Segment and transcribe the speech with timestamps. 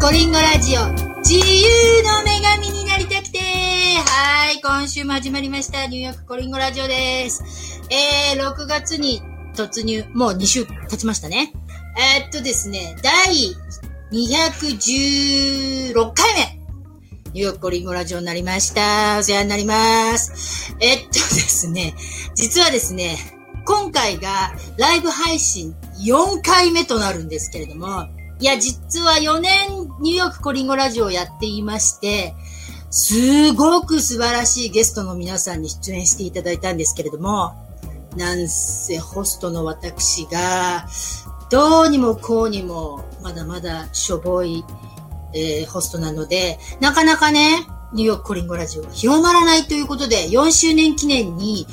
[0.00, 0.80] コリンゴラジオ、
[1.18, 7.82] 自由の女神になりたくて、はい、今週も始まりました、ニューヨークコリンゴラジオです。
[7.90, 9.20] えー、6月に
[9.54, 11.52] 突入、もう2週経ちましたね。
[12.18, 13.54] えー、っとですね、第
[14.10, 16.58] 216回目、
[17.34, 19.18] ニューヨークコリンゴラジオになりました。
[19.18, 20.74] お世話になります。
[20.80, 21.94] えっとですね、
[22.34, 23.18] 実はですね、
[23.66, 28.08] 今回がライブ配信4回目となるんですけれども、
[28.40, 29.52] いや、実は4年
[30.00, 32.34] ニューヨークコリンゴラジオをやっていまして、
[32.90, 37.54] すごく素晴らしいゲストの皆さんに出演していただいたんですけれども、
[38.16, 40.88] なんせホストの私が、
[41.50, 44.64] どうにもこうにも、まだまだしょぼい、
[45.34, 51.66] えー、ホストなので、なかなかね、ニューヨークコリンゴラジオが広まらないということで、4周年記念に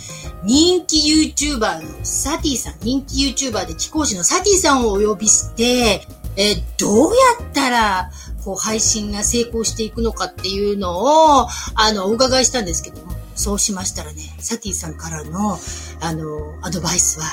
[0.43, 6.05] 人気 YouTuber のサティさん、人気 YouTuber で貴公子のサティさんをお呼びして、
[6.37, 8.11] えどうやったら、
[8.45, 15.57] こう、配信が成功していくのかっていうのを、あの、お伺いしたんですけども、そうしましたらね、サティさんからの、
[15.99, 17.25] あの、アドバイスは、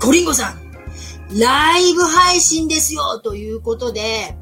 [0.00, 4.36] コリンゴさん、ライブ配信ですよということで、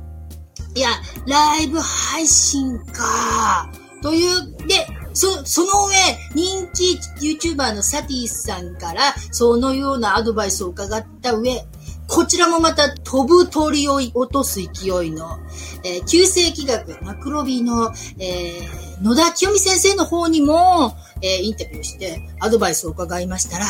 [0.75, 0.91] いや、
[1.27, 3.71] ライブ配信か、
[4.03, 5.95] という、で、そ、その上、
[6.35, 11.65] 人気 YouTuber のサティさんから、そのようなアドバイスを伺った上、
[12.07, 15.39] こちらもまた飛ぶ鳥を落とす勢いの、
[15.85, 23.65] えー、旧世紀学マクロビの、えー、野田清美先生の方にも、えー、インタビューしてアドバイスを伺いましたら、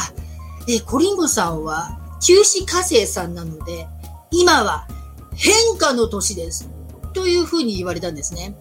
[0.69, 3.87] えー、コリンゴさんは旧死火星さんなので、
[4.31, 4.87] 今は
[5.35, 6.71] 変化の年です。
[7.13, 8.57] というふうに言われたんですね。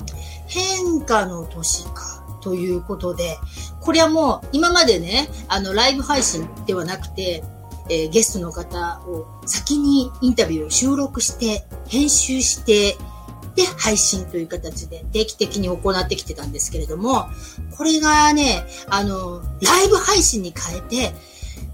[0.47, 2.21] 変化の年か。
[2.41, 3.37] ということで、
[3.79, 7.43] これはもう今までね、あの、ライブ配信ではなくて、
[7.89, 12.97] えー、ゲストの方を先にインタビューを収録して、編集して、
[13.55, 17.27] で、配信という形で定期的に行ってきてたんですけれども、
[17.77, 21.13] これがね、あの、ライブ配信に変えて、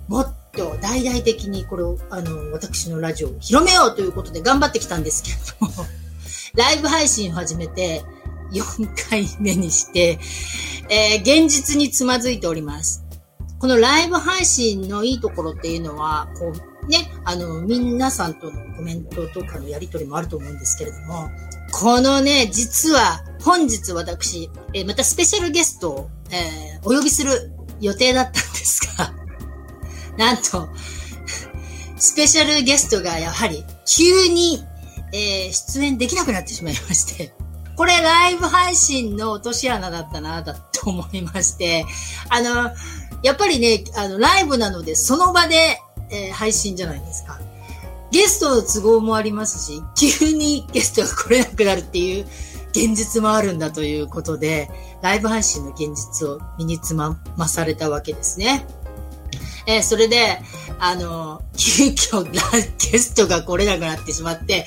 [0.07, 5.85] もっと大々的にこれを、あの、私のラジオを広めようということで頑張ってきたんですけれども、
[6.55, 8.03] ライブ配信を始めて
[8.51, 10.19] 4回目にして、
[10.89, 13.06] えー、現実につまずいております。
[13.59, 21.29] このライブ配信のいいところっていうのは、こう、ね、あの、皆さんとのコメントとかのやりとりもあると思うんですけれども、
[21.71, 27.51] このね、実は、本日私、え、またスペシャルゲストを、えー、お呼びする
[27.81, 29.13] 予定だったんですが、
[30.17, 30.69] なんと、
[31.97, 34.63] スペシャルゲストがやはり、急に、
[35.13, 37.33] えー、出演できなくなってしまいまして、
[37.75, 41.85] これライブ配信の落とし穴だったな、だと思いまして、
[42.29, 42.71] あの、
[43.23, 45.79] やっぱりね、あの、ライブなので、その場で、
[46.09, 47.39] えー、配信じゃないですか。
[48.11, 49.81] ゲストの都合もありますし、
[50.19, 52.25] 急にゲストが来れなくなるっていう
[52.69, 54.69] 現実もあるんだということで、
[55.01, 58.65] ライブ配信の現実を身につままされたわけですね。
[59.65, 60.39] えー、それで、
[60.79, 64.65] あの、急遽ゲストが来れなくなってしまって、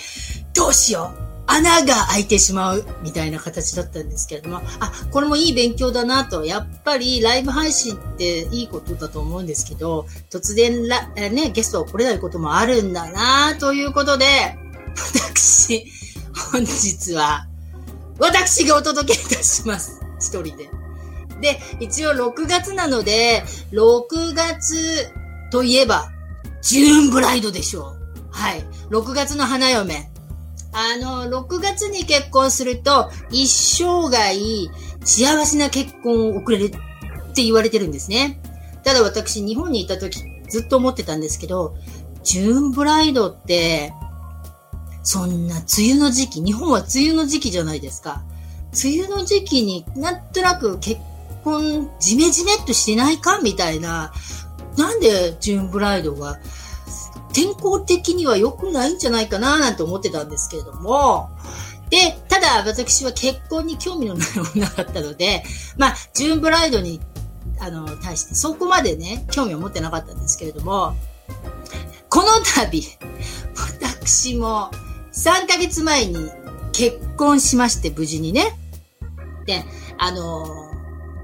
[0.53, 14.27] どうしよう穴が開いてしまうみたいな形だったんですけれども、あ、これもいい勉強だなと、やっぱりライブ配信っていいことだと思うんですけど、突然ら、ね、ゲストが来れないこともあるんだなということで、
[15.35, 15.87] 私、
[16.53, 17.47] 本日は、
[18.19, 20.01] 私がお届けいたします。
[20.19, 20.71] 一人で。
[21.41, 25.11] で、一応6月なので、6月
[25.51, 26.11] といえば、
[26.63, 28.01] ジューンブライドでしょう。
[28.31, 28.65] はい。
[28.91, 30.10] 6月の花嫁。
[30.73, 34.35] あの、6月に結婚すると、一生涯
[35.05, 36.71] 幸せな結婚を送れるっ
[37.35, 38.41] て言われてるんですね。
[38.85, 41.75] ただ私、日本にいた時、ずっと思ってたんですけど、
[42.23, 43.93] ジューンブライドって、
[45.03, 48.23] そんな梅雨の時期、日本は梅雨の時期じゃないですか。
[48.73, 51.01] 梅雨の時期になんとなく結
[51.43, 54.13] 婚、ジメジメっとしてないかみたいな。
[54.77, 56.39] なんでジューンブライドが
[57.33, 61.31] 天候的には良くないんじゃないかななんて思ってたんですけれども、
[61.91, 65.45] で、ただ私は結婚に興味のない女だったので、
[65.77, 67.01] まあ、ジューンブライドに、
[67.59, 70.95] あの、対してそこまでね、興味を持ってなかったんですけれども、
[72.09, 72.83] この度、
[73.55, 74.71] 私も
[75.13, 76.31] 3ヶ月前に
[76.73, 78.57] 結婚しまして、無事にね。
[79.47, 79.65] で、
[79.99, 80.47] あの、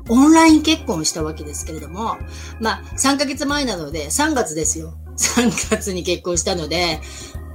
[0.09, 2.19] オンライン結婚したわけですけれども、
[2.61, 4.95] まあ、3ヶ月前なので、3月ですよ。
[5.17, 7.01] 3月に結婚したので、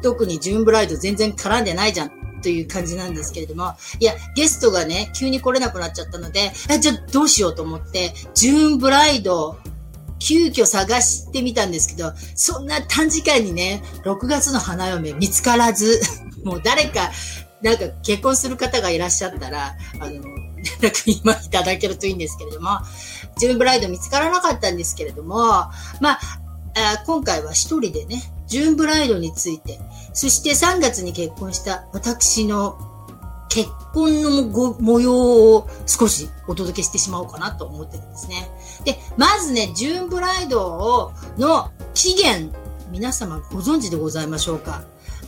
[0.02, 2.12] 特にジューンブライド全然絡んでないじゃん。
[2.42, 9.60] という感じなんですけれども、いや、ゲストがね、急に来れなくなっちゃったので、え、じゃあどうしようと思って、ジューンブライド、
[10.18, 16.02] 急遽探してみたんですけど、そんな短時間にね、6月の花嫁見つからず、
[16.44, 17.12] もう誰か
[17.62, 22.70] なんか結婚する方がいらっしゃったら、あの、連絡今いただけるといいんですけれども、
[23.38, 25.36] ジューンブライド見つからなかったんですけれども、
[26.00, 26.20] まあ、
[26.76, 29.80] あ今回は一人でね、ジューンブライドについて、
[30.14, 32.78] そして3月に結婚した私の
[33.50, 38.50] 結婚のご模様を少しお届けしてしまおうかなと思ってるんですね。
[38.86, 42.52] で、まずね、ジューンブライドをの期限、
[42.90, 44.84] 皆様ご存知でございましょうか。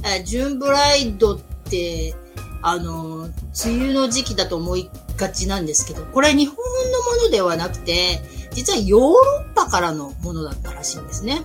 [0.06, 2.16] えジューンブライドって、
[2.62, 3.31] あの、梅
[3.66, 8.22] 雨の時期だと思いがちなんですけど、これ日本のものではなくて、
[8.54, 9.18] 実はヨーロ
[9.52, 11.42] ッパからのものだったらしいんですね。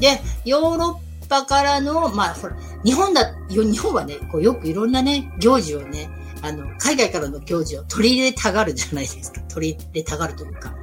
[0.00, 6.08] で、ヨーロッパからの、まあ、ほら、日本だ、日本はね、こうよくいろんなね、行事をね、
[6.42, 9.40] あの、海外からの行事を取り入れたがるじゃないですか。
[9.48, 10.74] 取り入れたがるというか。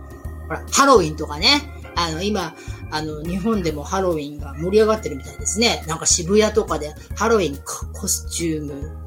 [0.48, 1.62] ほら、ハロウィンとかね、
[1.95, 2.56] あの、今、
[2.92, 5.83] あの、日本でもハロウィンが盛り上がってるみたいですね。
[5.88, 7.60] なんか渋谷とかでハロウィン
[7.94, 8.98] コスチューム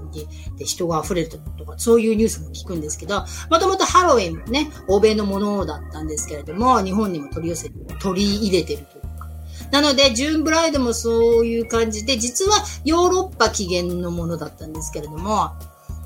[0.57, 9.29] で人が溢れるとか、そういうニュースも聞くんですけど、もともとハロウィンね、欧米のものだったんですけれども、日本にも取り寄せて、取り入れてるというか
[9.71, 15.53] なので、ジューンブライドもそういう感じで、実はヨーロッパ起源のものだったんですけれども、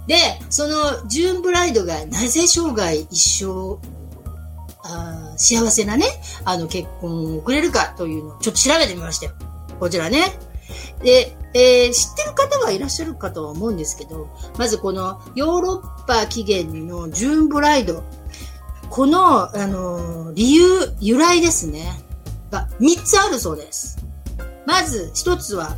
[0.07, 0.17] で、
[0.51, 3.79] そのジューンブライドがなぜ生涯一生、
[5.37, 6.07] 幸せなね、
[6.45, 9.33] あの結婚を送れるかというのをちょっと調べてみましたよ。
[9.81, 10.39] こちらね。
[11.03, 18.05] で、えー、知ってる方がいらっしゃるかとは思うんですけど、まずこのヨーロッパ起源のジューンブライド、
[18.91, 22.03] この、あのー、理由、由来ですね。
[22.51, 24.05] が3つあるそうです。
[24.67, 25.77] まず1つは、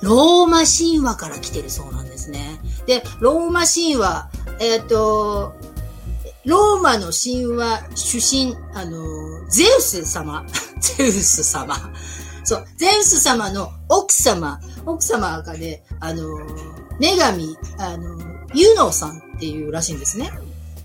[0.00, 2.60] ローマ神話から来てるそうなんですね。
[2.86, 4.30] で、ローマ神話、
[4.60, 5.54] えっ、ー、と、
[6.44, 10.46] ローマの神話主神、あの、ゼウス様、
[10.80, 11.74] ゼウス様。
[12.44, 16.26] そう、ゼウス様の奥様、奥様がね、あの、
[16.98, 18.18] 女神、あの、
[18.54, 20.30] ユノさんっていうらしいんですね。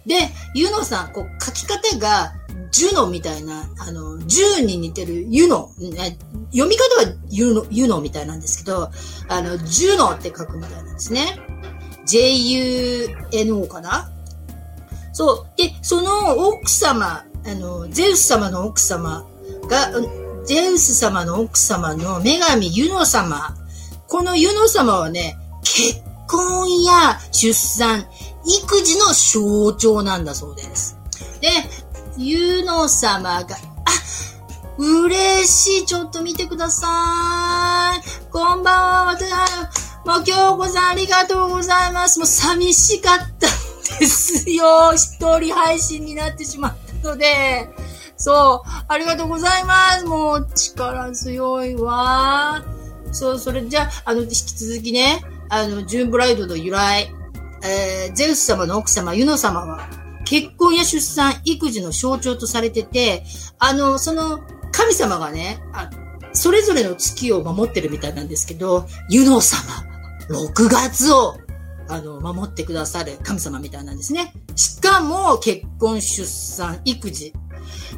[0.05, 2.33] で、ユノさん、こう、書き方が、
[2.71, 8.91] ジュノみたいな、あの、ジューに似てるユノ、読み方はユノ、ユノみたいなんですけど、
[9.29, 11.39] あの、ジュノって書くみたいなんですね。
[12.05, 14.11] J-U-N-O かな？
[15.13, 15.57] そう。
[15.57, 19.25] で、その奥様、あの、ゼウス様の奥様
[19.69, 19.91] が、
[20.45, 23.55] ゼウス様の奥様の女神ユノ様。
[24.07, 28.05] このユノ様はね、結婚や出産、
[28.45, 30.97] 育児の象徴なんだそうです。
[31.39, 31.49] で、
[32.17, 35.85] ゆの様が、あ、嬉しい。
[35.85, 38.29] ちょっと見てください。
[38.29, 39.15] こんばんは。
[39.15, 39.47] 私は
[40.05, 42.19] もう今日ごさんありがとうございます。
[42.19, 43.29] もう寂しかったん
[43.99, 44.93] ですよ。
[44.93, 47.69] 一人配信になってしまったので。
[48.23, 48.69] そう。
[48.87, 50.05] ありがとうございます。
[50.05, 52.63] もう力強いわ。
[53.11, 57.13] そう、それじゃあ、あの、引き続きね、あの、ジューンブライドの由来、
[57.65, 59.89] えー、ゼウス様の奥様、ユノ様は、
[60.23, 63.25] 結婚や出産、育児の象徴とされてて、
[63.59, 64.39] あの、その
[64.71, 65.89] 神様がね、あ
[66.31, 69.59] それぞれの月を守ってるみたいなんですけど、ユノ様、
[70.29, 71.37] 6月を、
[71.89, 74.33] あの、守ってくださる神様みたいなんですね。
[74.55, 77.33] しかも、結婚、出産、育児。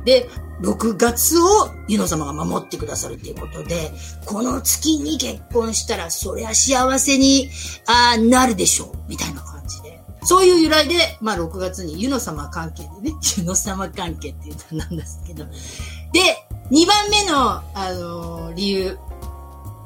[0.04, 0.30] で、
[0.62, 3.92] 6月をユノ様が守ってくださるっていうことで、
[4.26, 7.50] この月に結婚したら、そりゃ幸せに
[7.88, 15.46] あなるでしょう、みたいな感じでそういう由来で、まあ6月に湯の様関係でね、 湯の様関係っていうのなんですけど。
[15.46, 18.98] で、2番目の、あのー、理由。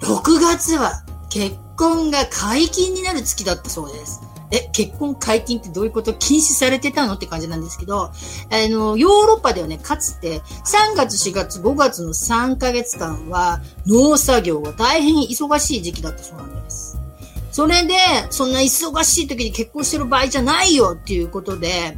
[0.02, 4.22] 6月は結婚が解禁になる月だったそうです。
[4.52, 6.14] え、結婚解禁ってどういうこと？
[6.14, 7.14] 禁止されてたの？
[7.14, 8.12] って感じなんですけど、あ
[8.52, 16.98] の、ヨーロッパではね、かつて3月、4月、5月の3ヶ月間は農作業が大変忙しい時期だったそうなんです。
[17.52, 17.94] それで、
[18.30, 21.98] そんな忙しい時に結婚してる場合じゃないよっていうことで、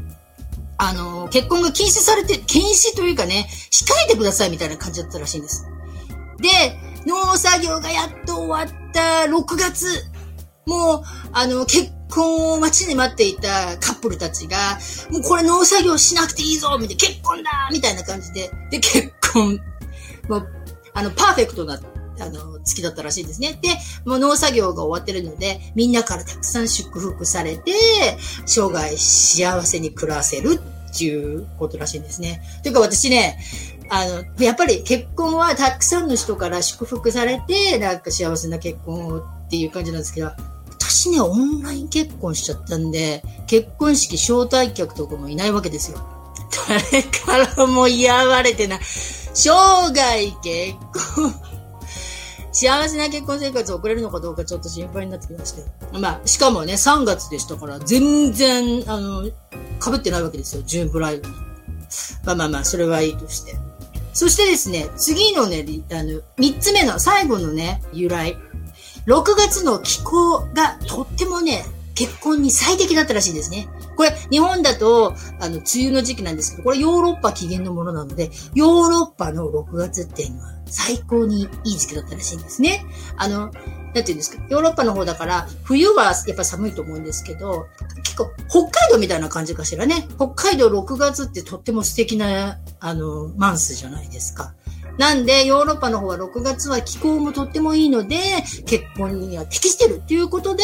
[0.77, 5.67] あの、結婚が禁止されて、禁止というかね、控えてくださいみたいな感じだったらしいんです。
[6.39, 6.49] で、
[7.05, 9.85] 農作業がやっと終わった6月、
[10.65, 11.03] もう、
[11.33, 14.57] あの、結婚を待ちに待っていたカップルたちが、
[15.09, 19.59] もうこれ農作業しなくていいぞみたいな、結婚だみたいな感じで、で、結婚、
[20.29, 20.47] もう、
[20.93, 21.79] あの、パーフェクトな
[22.19, 23.57] あの、月だったらしいですね。
[23.61, 23.69] で、
[24.05, 27.73] もう農作業が終わってるので、みんなからたくさん祝福されて、
[28.45, 30.59] 生涯幸せに暮らせる
[30.91, 32.41] っていうことらしいんですね。
[32.63, 33.39] というか私ね、
[33.89, 40.31] あの、やっぱり結婚はたくさんの人から祝福されて、なんか幸せな結婚をっていう感じなんですけど、
[40.91, 45.97] 私ね、オンライン結婚しちゃったんで、結婚式招待客とかもいないわけですよ。
[46.67, 48.79] 誰からも嫌われてない。
[49.33, 50.75] 生涯結
[51.15, 51.33] 婚
[52.51, 55.63] 幸せな結婚生活を送れるのかどうかちょっと心配になってきまして。
[55.97, 59.31] まあ、しかもね、3月でしたから、全然、あの、被
[59.95, 61.35] ってないわけですよ、ジューンブライドに。
[62.25, 63.55] まあまあまあ、それはいいとして。
[64.11, 68.35] そしてですね、次のね、あの、3つ目の最後のね、由来。
[69.07, 71.65] 6月の気候がとってもね、
[71.95, 73.67] 結婚に最適だったらしいんですね。
[73.95, 82.85] これ、日本だと、あの、梅雨の時期なんですけど、これヨーロッパ起源のものなので、ヨーロッパの6月っていうのは最高にいい時期だったらしいんですね。
[83.17, 83.61] あの、なんて
[83.93, 87.67] 言うんですか、ヨーロッパの方だから、冬はやっぱ寒いと思うんですけど、
[88.03, 90.07] 結構、北海道みたいな感じかしらね。
[90.15, 94.53] 北海道6月ってとっても素敵な、あの、マンスじゃないですか。
[95.01, 98.19] なんで、ヨーロッパの方は6月は気候もとってもいいので、
[98.67, 100.63] 結婚には適してるっていうことで、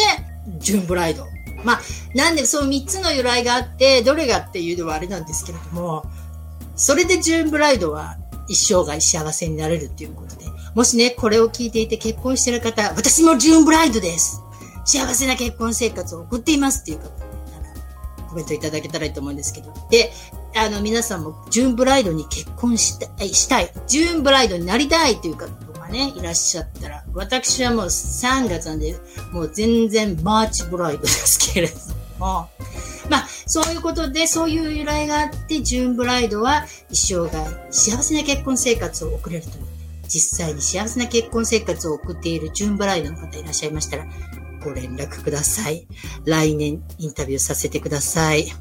[0.60, 1.26] ジュンブライド。
[1.64, 1.80] まあ、
[2.14, 6.04] なんで、その3つの由来があって、どれがっていうのはあれなんですけれども、
[6.76, 8.16] それでジューンブライドは
[8.46, 14.40] 一生涯幸せになれるっていうことで、もしね、これを聞いていて結婚してる方、私もジューンブライドです。
[14.84, 17.10] 幸せな結婚生活を送っていますっていう方、
[18.28, 19.74] コメントいただけたらいいと思うんですけど。
[19.90, 20.12] で、
[20.58, 25.48] あの、皆さんもジュンブライドに結婚したい、したい、ジュンブライドになりたいという方
[25.78, 28.96] がね、いらっしゃったら、私はもう3月なんで、
[29.32, 31.74] もう全然マーチブライドですけれど
[32.18, 32.48] も、
[33.08, 39.68] まあ、そういうことで、そういう由来があって、ジューンブライドは一生涯幸せな結婚生活を送れるという。
[40.08, 44.06] 実際に幸せな結婚生活を送っているジューンブライドの方いらっしゃいましたら、
[44.64, 45.86] ご連絡ください。
[46.24, 48.52] 来年インタビューさせてください。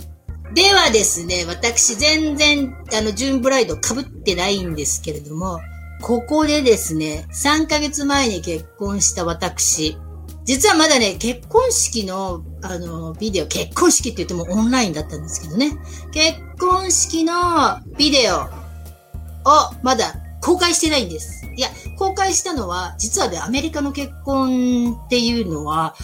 [0.53, 5.59] ではですね、私全然、あの、ジュンブライド被ってないんですけれども、
[6.01, 9.97] ここでですね、3ヶ月前に結婚した私、
[10.45, 15.77] 実はまだね、結婚式の、あの、ビデオ、結婚式って言ってもオンラインだったんですけどね。
[16.13, 17.33] 結婚式の
[17.97, 18.47] ビデオを
[19.83, 21.45] まだ公開してないんです。
[21.57, 25.95] いや、公開したのは、実はね、アメリカの結婚っていうのは、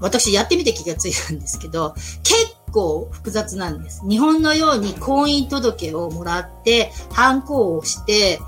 [0.00, 4.02] 私やってみて気がついたんですけど、結構複雑なんです。
[4.08, 8.40] 日本のように婚姻届をもらって、反抗をして、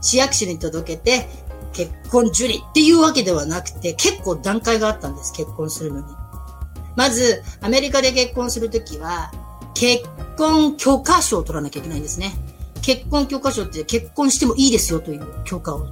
[0.00, 1.28] 市役所に届けて、
[1.72, 6.06] 結婚受理っていうわけではなくて、結構段階があったんです、結婚するのに。
[6.96, 9.32] まず、アメリカで結婚するときは、
[9.74, 10.04] 結
[10.36, 12.34] 婚許可証を取らなきゃいけないんですね。
[12.82, 15.86] 結婚許可証って結婚してもいいですよという許可を。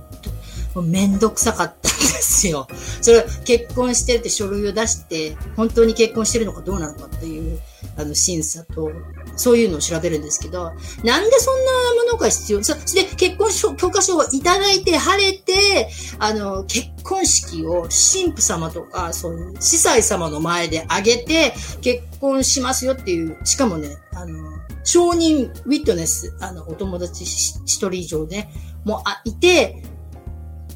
[0.83, 2.69] めんどくさかったんですよ。
[3.01, 7.61] それ結婚してるって書類を出して、本当に結婚してるのかどうなのかっていう
[7.97, 8.91] あの、審査と、
[9.37, 10.73] そういうのを調べるんですけど、
[11.05, 12.65] なんでそんなものが必要？
[12.65, 28.51] そして結婚証、許可証をいただいて、晴れて、あの、結婚式を神父様とか、そういう司祭様の前で挙げて、結婚しますよっていう、しかもね、あの、承認ウィットネス、あの、お友達一人以上ね、
[28.85, 29.83] もう、あ、いて、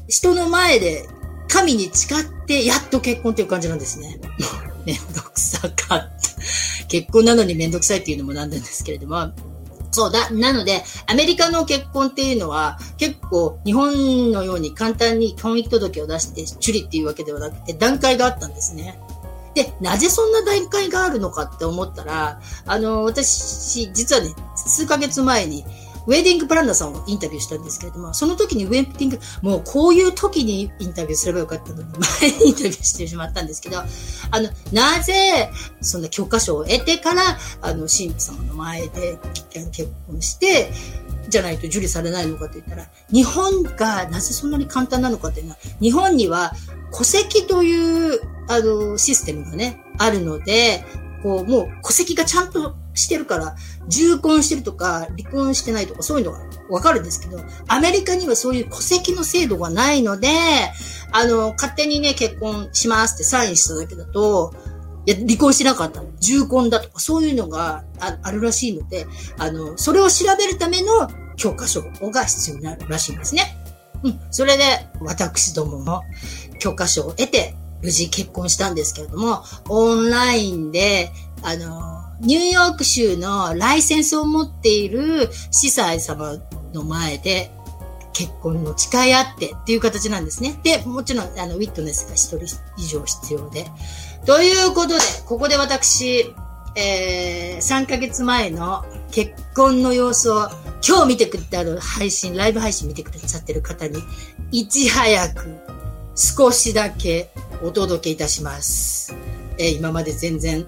[0.07, 1.07] 人の前で
[1.47, 4.19] 神に誓ってやっと結婚っていう感じなんですね。
[4.85, 6.13] めんどくさかった。
[6.87, 9.31] 結婚なのにめんどくさいっていうのもなんなんですけれども、
[9.93, 10.31] そうだ。
[10.31, 18.99] なので、アメリカの結婚っていうのは、結構日本のように簡単に婚姻届を出して、チュリっていうわけではなくて、段階があったんですね。
[19.53, 25.63] で、なぜそんな段階があるのかって思ったら、あの、私、実はね、数ヶ月前に、
[26.05, 31.89] ウェディングプランナーさんをインタビューしたんですけれども、その時にウェディング、もうこういう時にインタビューすればよかったのに、
[32.21, 33.77] 前にインタビューしてしまったんですけど、
[34.31, 35.49] あの、なぜ、
[35.81, 39.17] そんな許可証を得てから、あの、神父様の前で
[39.71, 40.71] 結婚して、
[41.29, 46.53] じゃないと受理されないのかと言ったら、日本がなぜそんなに簡単なのかというのは、日本には
[46.95, 50.83] 戸籍という、あの、システムがね、あるので、
[51.23, 53.55] こう、もう戸籍がちゃんとしてるから、
[53.87, 60.29] 重婚してるとか、離婚してないとか、そういうのがわかるんですけど、アメリカにはそういう戸籍の制度がないので、
[61.11, 64.53] あの、勝手にね、結婚しますってサインしただけだと、
[65.05, 66.01] いや、離婚してなかった。
[66.19, 69.05] 重婚だとか、そういうのがあるらしいので、
[69.37, 73.57] あの、それを調べるための教科書が必要になるらしいんですね。
[74.03, 74.19] うん。
[74.31, 74.63] それで、
[75.01, 76.03] 私どもも
[76.59, 81.92] 教科書を得て、無事結婚したんですけれども、オンラインで、あの、
[82.23, 86.37] ニューヨーク州のライセンスを持っている司祭様
[86.73, 87.51] の前で
[88.13, 90.57] 結婚の誓い合ってっていう形なんですね。
[90.63, 93.65] で、もちろん、あの、ウィットネスが一人以上必要で。
[94.25, 96.33] ということで、ここで私、
[96.75, 100.49] えー、3ヶ月前の結婚の様子を
[100.87, 103.99] 今日見てくれてある配信、ライブ配信見てくださってる方に、
[104.51, 105.57] いち早く
[106.15, 107.31] 少しだけ
[107.63, 109.13] お届けいたします。
[109.57, 110.67] えー、今まで全然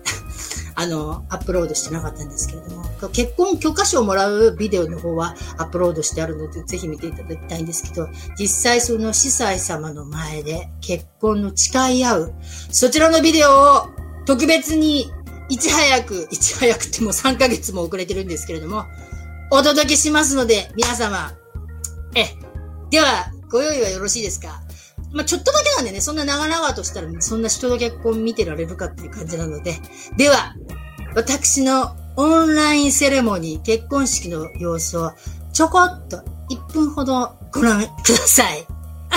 [0.77, 12.33] あの、アップロードしてなかったんですけれども、結婚許可証をもらうビデオの方はアップロードしてあるので、ぜひ見ていただきたいんですけど、実際その司祭様の前で結婚の誓い合う、
[12.71, 13.87] そちらのビデオを
[14.25, 15.11] 特別に
[15.47, 18.83] いち早く、いち早くってもう3ヶ月も遅れてるんですけれども、
[19.51, 21.31] お届けしますので、皆様、
[22.15, 22.25] え、
[22.89, 24.61] では、ご用意はよろしいですか？
[25.15, 29.75] まあ、ちょっとだけなんでね、そんな長々としたら、そんな人の結婚見てられるかっていう感じなので、
[30.17, 30.53] では、
[31.15, 35.13] 私のオンラインセレモニー、結婚式の様子を
[35.53, 36.17] ちょこっと
[36.49, 38.67] 1分ほどご覧ください。
[39.09, 39.15] あ、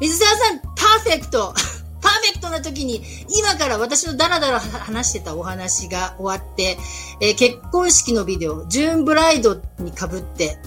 [0.00, 1.54] 水沢さん、パーフェクト
[2.02, 6.76] パーフェクトな時に、今から私のダラダラ話してたお話が終わって、
[7.20, 10.58] えー、結婚式のビデオ、ジューンブライドに被って、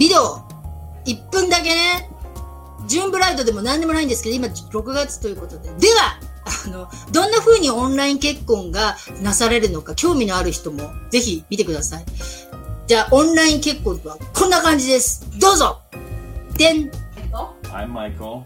[0.00, 0.42] ビデオ、
[1.06, 2.10] 1分だけね、
[2.86, 5.70] ジューンブライドでも何でもないんですけど、今6月ということで。
[5.78, 6.18] では、
[6.66, 12.04] あの、どんな風にオンライン結婚がなされるのか、興味のある人もぜひ見てください。
[12.86, 15.38] じゃあ、オンライン結婚とはこんな感じです。
[15.38, 15.80] どうぞ
[16.56, 16.90] でん
[17.72, 18.42] I'm Michael.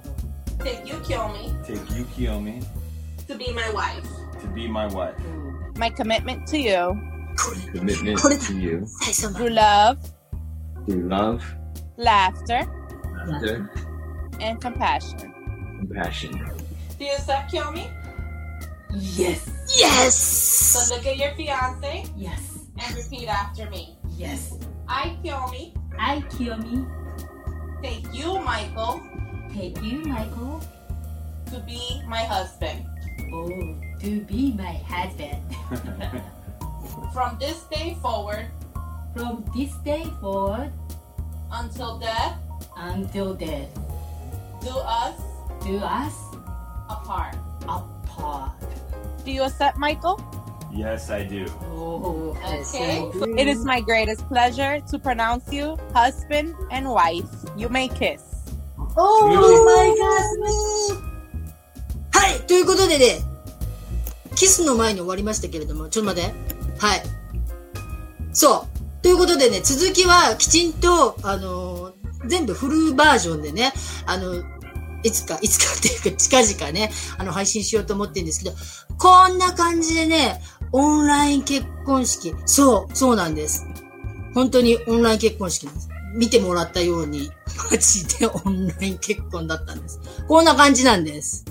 [0.59, 1.51] Take you kill me.
[1.65, 2.61] Take you kill me.
[3.27, 4.07] To be my wife.
[4.43, 5.15] To be my wife.
[5.77, 6.95] My commitment to you.
[7.73, 8.87] Commitment to you.
[8.87, 9.99] Through love.
[10.87, 11.43] Through love.
[11.97, 12.63] Laughter.
[13.27, 13.71] Laughter.
[14.41, 15.33] And compassion.
[15.79, 16.33] Compassion.
[16.99, 17.91] Do you stop kill me?
[18.95, 19.51] Yes.
[19.77, 20.17] Yes.
[20.17, 22.07] So look at your fiance.
[22.17, 22.59] Yes.
[22.79, 23.99] And repeat after me.
[24.17, 24.59] Yes.
[24.89, 25.75] I kill me.
[25.99, 26.87] I kill me.
[27.83, 29.03] Take you, Michael.
[29.53, 30.63] Take you, Michael.
[31.51, 32.87] To be my husband.
[33.33, 35.43] Oh, to be my husband.
[37.13, 38.47] From this day forward.
[39.15, 40.73] From this day forward.
[41.51, 42.39] Until death.
[42.77, 43.84] Until death.
[44.65, 45.21] Do us.
[45.61, 46.15] Do us.
[46.89, 47.37] Apart.
[47.69, 48.53] Apart.
[49.25, 50.17] Do you accept, Michael?
[50.73, 51.47] Yes, I do.
[51.71, 53.05] Oh, okay.
[53.37, 57.29] It is my greatest pleasure to pronounce you husband and wife.
[57.57, 58.23] You may kiss.
[58.97, 61.15] Oh my god!
[62.13, 63.19] はい、ということでね、
[64.35, 66.33] キスの前に終わりましたけれども、ちょっと待って。
[66.79, 67.03] はい。
[68.33, 69.03] そう。
[69.03, 73.73] ということでね、続きはきちんと、あのー、全部フルバージョンでね、
[74.07, 74.43] あの、
[75.05, 78.57] いつか、いつかっていうか近々ね、あの配信しようと思ってるんですけど、
[78.99, 80.41] こんな感じでね、
[80.73, 82.35] オンライン結婚式。
[82.47, 83.67] そう、そうなんです。
[84.35, 85.89] 本当にオンライン結婚式なんです。
[86.15, 87.31] 見てもらったように、
[87.71, 90.01] マジでオンライン結婚だったんです。
[90.27, 91.45] こんな感じなんです。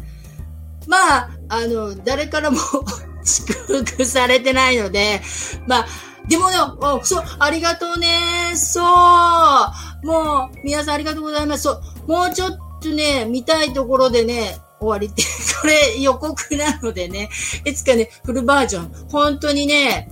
[0.88, 2.58] まあ、あの、誰からも
[3.24, 3.54] 祝
[3.86, 5.22] 福されてないので、
[5.68, 5.88] まあ、
[6.28, 6.56] でもね、
[7.04, 8.54] そう、ありがとうね。
[8.56, 10.06] そう。
[10.06, 11.64] もう、皆さんありがとうございます。
[11.64, 15.24] そう、もうちょっとね、見たいところでね、終わりって、
[15.62, 17.30] これ予告なのでね、
[17.66, 20.10] いつかね、フルバージョン、本当にね、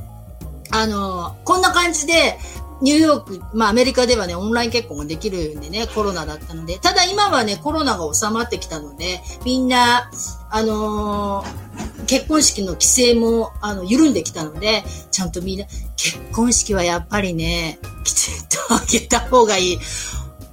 [0.71, 2.39] あの、こんな感じで、
[2.81, 10.09] ニューヨーク、まあアメリカではね、オンライン結婚ができるんでね、コロナだったので、ただ今はね、コロナが収まってきたので、みんな、
[10.49, 19.79] あのー、結婚式の規制も、あの、緩んできたので、ちゃんとみんな、結婚式はやっぱりね、きちんとあげた方がいい。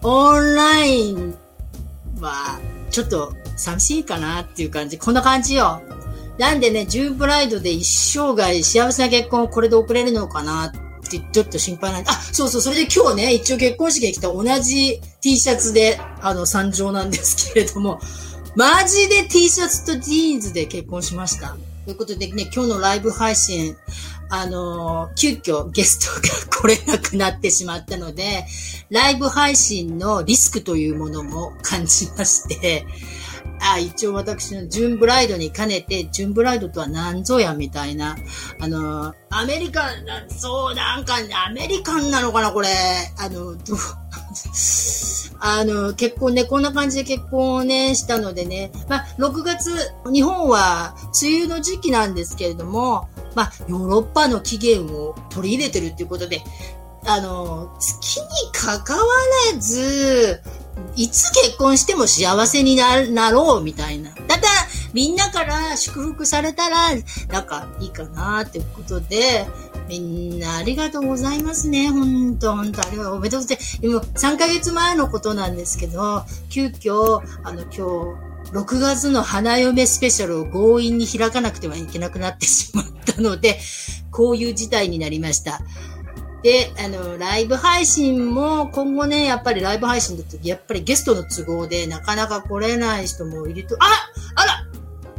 [0.02, 1.37] オンライン
[2.20, 4.98] は、ちょっと寂しいかなっていう感じ。
[4.98, 5.82] こんな感じよ。
[6.38, 10.72] なんでね、ジューンブライドで一生涯幸せな結婚をこれで送れるのかなっ
[11.08, 12.10] てちょっと心配なんで。
[12.10, 18.00] あ、そうそう、それで今日ね、一応結婚式に来た同じ T シャツで、あの、参上なんですけれども、
[18.54, 21.56] マジで T シャツとジーンズで結婚しました。
[21.84, 23.76] ということでね、今日のライブ配信、
[24.30, 28.44] あの、急遽ゲストが来れなくなってしまったので、
[28.90, 32.86] ライブ配信のリスクというものも感じまして、
[33.60, 38.16] あ、一応私のジュンブライドに兼ねて、ジュンブライドとは何ぞやみたいな、
[38.60, 42.68] あの、アメリカン、そう、なんか、アメリカンなのかな、これ。
[43.18, 43.78] あの、どう
[45.40, 49.70] あの、結婚ね、こんな感じで結婚をね、したのでね、まあ、6月、
[50.12, 56.42] 日本は梅雨の時期なんですけれども、まあ、ヨーロッパの起源を取り入れてるっていうことで、
[57.06, 59.04] あの、月に関わ
[59.54, 60.42] らず、
[60.96, 64.10] いつ結婚しても幸せになろうみたいな。
[64.10, 64.48] ただ、
[64.92, 66.88] みんなから祝福されたら、
[67.28, 69.46] なんかいいかなっていうことで、
[69.88, 71.90] みんなありがとうございますね。
[71.90, 73.80] ほんと、ほんと、あれはおめでとうございます。
[73.80, 83.60] でも、3ヶ月前のことなんですけど、急遽、あの、今日、6月の花嫁スペシャルを強引に開かなくてはいけなくなってしまったので、
[84.10, 85.60] こういう事態になりました。
[86.42, 93.86] で、あの、ライブ配信も今後ね、やっぱりライブ配信だと、やっぱりゲストの都合でなかなか来れない人もいると、あ
[94.34, 94.64] あら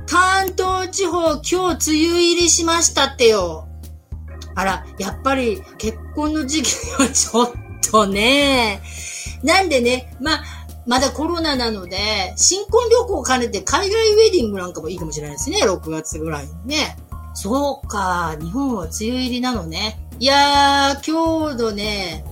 [0.07, 3.67] 関東地方今日梅雨入りしましたってよ。
[4.55, 7.51] あら、やっぱり結婚の時期はちょっ
[7.91, 8.81] とね、
[9.43, 10.43] なんでね、まあ、
[10.89, 16.97] まだコロナなので、新婚旅行を兼ねて海外ウェディングなんかもいいかもしれないですね、6月ぐらいにね。
[17.35, 19.99] そうか、日本は梅雨入りなのね。
[20.17, 22.25] いやー、今日のね、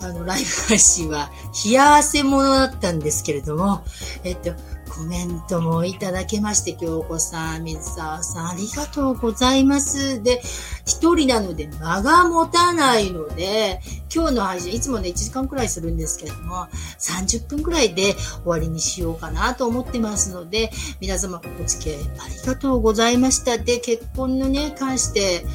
[0.00, 1.30] あの、ライブ配信は、
[1.66, 3.84] 冷や汗ものだったんですけれども、
[4.24, 4.54] えっと、
[4.94, 10.22] コメントもいただけまして、京子さん、水沢さん、ありがとうございます。
[10.22, 10.42] で、
[10.84, 13.80] 一人なので間が持たないので、
[14.14, 16.66] 今日の配信、いつもね、1時間くらいするんですけれども、
[16.98, 23.56] 30分くらいで終わりにしようかなと思ってますので、皆様お付き合いありがとうございました。
[23.56, 25.46] で、結婚のね、関して、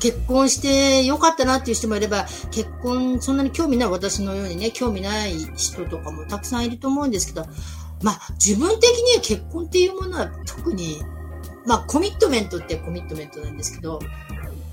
[0.00, 7.46] 結婚してよかったなっていう人もいれば、結婚そんなに興味ない私のようにね、興味ない人とかもたくさんいると思うんですけど、
[8.02, 10.98] まあ自分的には結婚っていうものは特に、
[11.66, 14.00] まあコミットメントってコミットメントなんですけど、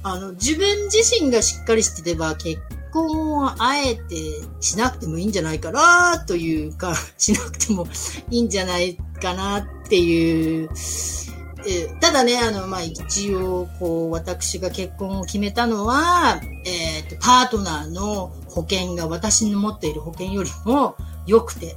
[0.03, 2.61] あの自分自身がしっかりしてれば結
[2.91, 4.15] 婚をあえて
[4.59, 7.87] しなくてもいいんじゃないかなというか、しなくても
[8.29, 10.69] いいんじゃないかなっていう、
[11.67, 21.75] えただね、あの、まあ、一応、こう、私が結婚を決めたのは、えっ、と、パートナーの保険が私の持っている保険よりも良くて、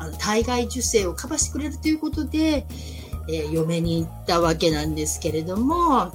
[0.00, 2.66] あの、体外受精をカバーしてくれるということで、
[3.28, 6.12] えー嫁に行ったわけなんですけれども、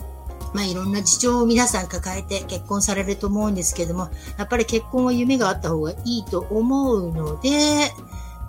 [0.54, 7.50] まあ、いろんな事情を皆さん抱えて結婚されると思うんですけども、やっぱり結婚は夢があった方がいいと思うので、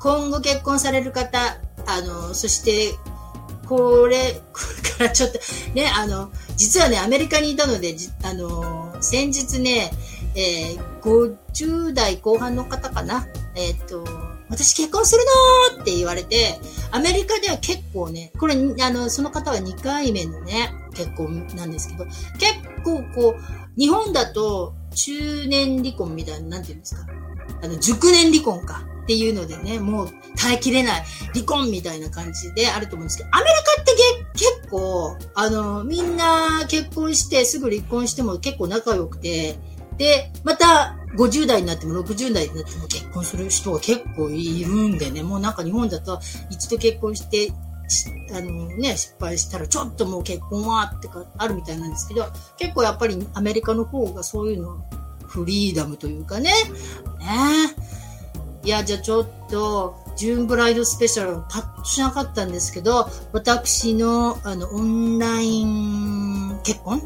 [0.00, 1.38] 今後結婚される方、
[1.86, 2.94] あの、そして、
[3.66, 5.38] これ、これからちょっと、
[5.74, 9.90] ね、あの、実はね、アメリカにいたので、あの、先日ね、
[10.34, 14.04] えー50代後半の方かな、えっ、と、
[14.48, 15.22] 私結婚する
[15.74, 22.14] のーって言われて、アメリカでは結構ね、これ、あの、その方は2回目のね、結婚なんですけど、結
[22.84, 27.06] 構こう、日本だと中年離婚みたいな、なんて言うんですか？
[27.62, 31.04] あの、熟年離婚かっていうのでね、もう耐えきれない
[31.34, 33.92] 離婚みたいな感じであると思うんですけど、アメリカって
[34.34, 39.58] 結構、あの、みんな結婚してすぐ離婚しても結構仲良くて、
[39.98, 47.52] で、また50代になっても60代になっても結婚する人が結構いるんでね、もうなんか日本だと一度結婚して、
[48.32, 52.26] あのね、失敗したらちょっともう結婚はってかあるみたいなんですけど、
[52.58, 54.84] 結構やっぱりアメリカの方がそういうの
[55.26, 56.50] フリーダムというかね、
[57.18, 57.74] ね。
[58.64, 67.00] いや、じゃあちょっと、ジューンブライドスペシャルパッとしなかったんですけど、私の、あの、オンライン結婚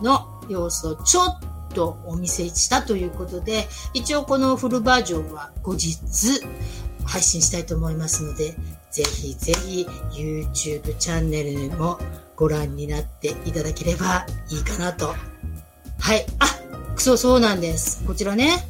[0.00, 5.96] の様子をちょっととお見せしたということで、一応このフルバージョンは後日
[7.04, 8.54] 配信したいと思いますので、
[8.90, 11.98] ぜひぜひ YouTube チャンネルにも
[12.36, 15.14] ご覧になっていただければいいかなと。
[15.98, 16.26] はい。
[16.38, 16.46] あ、
[16.96, 18.04] そうそうなんです。
[18.04, 18.66] こちらね。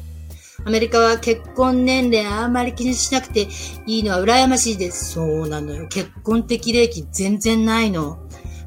[0.65, 3.47] アメリカは結婚年齢あんまり気にしなくて
[3.85, 5.13] いいのは羨ましいです。
[5.13, 5.87] そうなのよ。
[5.89, 8.19] 結婚適齢期全然ないの。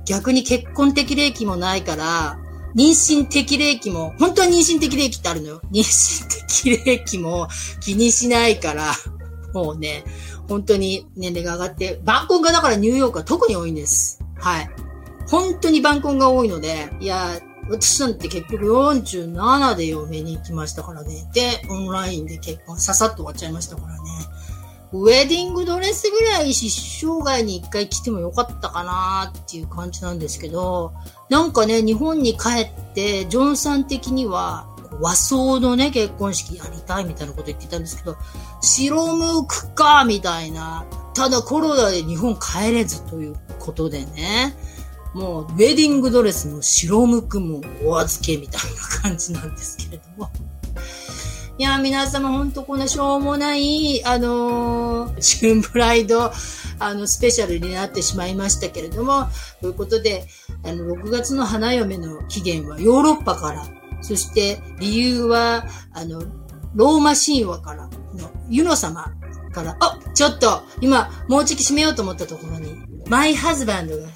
[0.04, 2.38] 逆に結婚適齢期もないから、
[2.76, 5.62] 妊娠適齢期も、本当は妊娠適齢期ってあるのよ。
[5.72, 7.48] 妊娠適齢期も
[7.80, 8.92] 気にしないから、
[9.54, 10.04] もうね、
[10.48, 14.22] 本当に年齢が上がって、晩婚がだからニューヨークは特に多いんです。
[14.36, 14.70] はい。
[15.28, 21.28] 本当に晩婚が多いので、いや、私なんて結局47で嫁に行きましたからね。
[21.32, 23.98] で、オンラインで結婚、ささっと終わっちゃいましたからね。
[24.98, 30.94] ウェディングドレスぐらい生涯に一回着てもよかったかなっていう感じなんですけど、
[31.28, 34.68] なんかね、日本に帰って、ジョンさん的には、
[35.00, 38.16] 和装のね、結婚式やりたいみたいなこと言ってたんですけど、
[38.62, 40.86] 白むくかみたいな。
[41.14, 44.56] ただコロナで日本帰れずということでね。
[45.14, 50.30] もう、ウェディングドレスの白むくもお預けみたいな感じなんですけれども。
[51.58, 56.30] いや、皆様ほんとこんなしょうもない、あのー、ジュンブライド、
[56.78, 59.28] あの、スペシャルになってしまいましたけれども、
[59.62, 60.26] ということで、
[60.64, 63.64] あの、6月の花嫁の起源はヨーロッパから、
[64.02, 65.64] そして理由は、
[65.94, 66.22] あの、
[66.74, 69.14] ローマ神話からのユノ様
[69.54, 72.76] から、あ、ちょっと、今、もうちょき閉めようと思ったところに、
[73.08, 74.08] マイハズバンドが、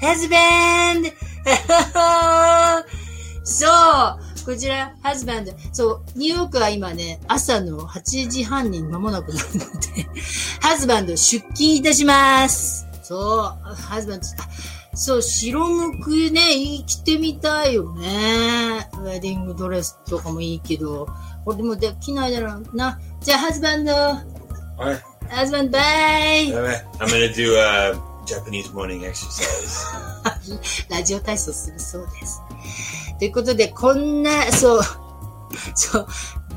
[0.00, 1.10] ハズバンド!
[3.42, 5.50] そうこちら、ハズバンド。
[5.72, 10.06] そう、ニューヨークは今ね、朝の8時半に間もなくなるので、
[10.60, 12.86] ハズバンド出勤いたします。
[13.02, 16.40] そう、ハズバンド、あそう、白むくね、
[16.86, 18.88] 着てみたいよね。
[18.92, 21.08] ウェディングドレスとかもいいけど、
[21.44, 23.00] これでもできないだろうな。
[23.20, 25.00] じゃあ、ハズバンド、Alright.
[25.28, 25.80] ハズバンド、バ
[26.38, 29.86] イ I'm gonna do a Japanese morning exercise.
[30.88, 32.40] ラジオ体操するそうです。
[33.18, 34.82] ということで、こんな、そう、
[35.74, 36.06] そう、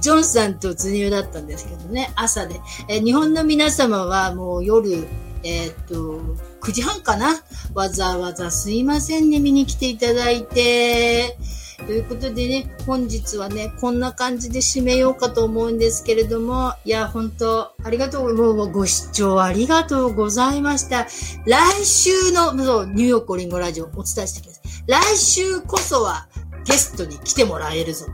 [0.01, 2.59] ジョンさんと突入だったんですけどね、朝で。
[2.87, 5.07] え日本の皆様はもう夜、
[5.43, 6.19] えーっと、
[6.61, 7.41] 9時半かな？
[7.73, 11.37] わざわざすいませんね、見に来ていただいて。
[11.85, 21.07] ということでね、本日はね、こんな感じで締めようかと思うんですけれども、いや、本当ありがとう、もうご視聴ありがとうございました。
[21.45, 24.69] 来週の、そう、ニューヨークオリンゴラジオお伝えしてください。
[24.87, 26.27] 来週こそは
[26.65, 28.07] ゲストに来てもらえるぞ。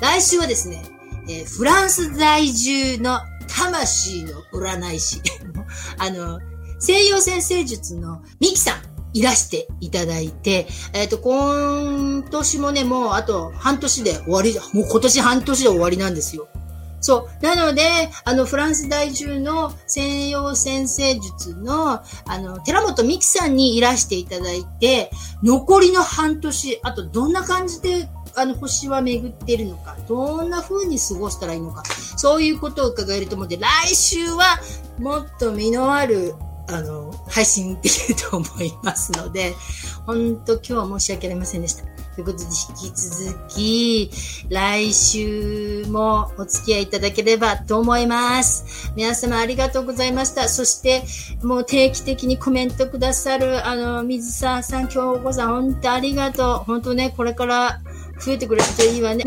[0.00, 0.82] 来週はですね、
[1.28, 5.20] えーフランス在住の魂の占い師、
[5.98, 6.40] あの、
[6.80, 8.82] 西洋先生術のミキさん、
[9.14, 16.48] いらしていただいて、えっ、と、今年もね、もうあと半年で終わり、もう今年半年で終わりなんですよ。
[17.02, 17.44] そう。
[17.44, 17.82] なので、
[18.24, 25.10] あの、フランス在住の西洋先生術の、あの、寺本美希さんにいらしていただいて、
[25.42, 31.82] 残りの半年、あとどんな感じで、あの、星は巡っているのか、どんな風に過ごしたらいいのか、
[32.16, 34.60] そういうことを伺えると思うんで、来週は
[34.98, 36.34] もっと身のある、
[36.68, 39.54] あの、配信できると思いますので、
[40.06, 41.91] 本当今日は申し訳ありませんでした。
[42.14, 44.10] ということで、引き続き、
[44.50, 48.92] 来週もお付き合いいただければと思います。
[48.94, 50.48] 皆様ありがとうございました。
[50.48, 51.04] そして、
[51.42, 56.64] もう定期的にコメントくださる、あの、水沢さん、京子さん、本当ありがとう。
[56.64, 57.80] 本当ね、これから
[58.20, 59.24] 増えてくれるといいわね。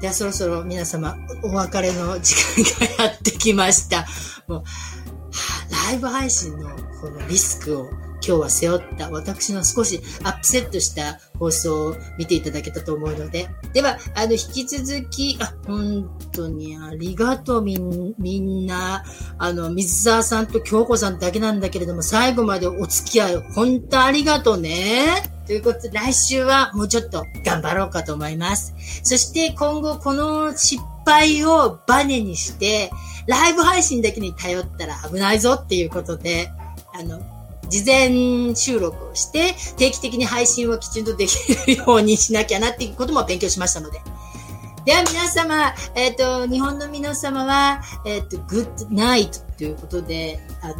[0.00, 4.06] では、そろそろ皆様、お別れの時間がやってきました。
[4.46, 4.64] もう、
[5.88, 6.68] ライブ配信の
[7.00, 7.90] このリスクを
[8.26, 13.48] 今日は背負った私の少しアップセットした放送を見ていただけたと思うので。
[13.72, 19.04] では、あの、引き続き、あ、本当にありがとうみん、みんな、
[19.38, 25.22] あの、水沢さんと京子さんだけなんだけれども、最後までお付き合い、本当ありがとうね。
[25.46, 28.74] ということで、来週はもうちょっと頑張ろうかと思います。
[29.04, 32.90] そして今後この失敗をバネにして、
[33.28, 36.50] ライブ配信だけに頼ったら危ないぞっていうことで、
[36.92, 37.35] あの、
[37.68, 44.00] 事前収録をして、定期的に配信をきちんとできるようにしなきゃなっていうことも勉強しましたので。
[44.84, 50.74] では皆様、えっ、と、日本の皆様は、えっ、と、グッドナイトということで、あの、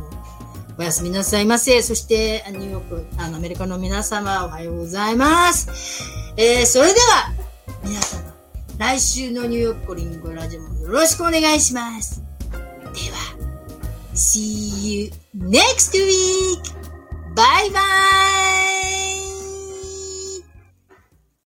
[0.79, 1.83] おやすみなさいませ。
[1.83, 6.05] そして、ニューヨーク、あの、アメリカの皆様、おはようございます。
[6.37, 7.33] えー、それでは、
[7.83, 8.33] 皆様、
[8.79, 12.22] 来週のニューヨークリンゴラジオもよろしくお願いします。
[12.53, 13.46] では、
[14.14, 16.75] See you next week!
[17.37, 19.15] 拜拜。